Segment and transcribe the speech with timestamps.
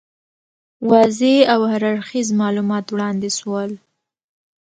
[0.89, 3.71] واضح او هر اړخیز معلومات وړاندي سول.